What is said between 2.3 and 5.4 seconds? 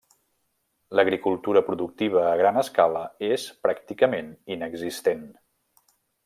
gran escala és pràcticament inexistent.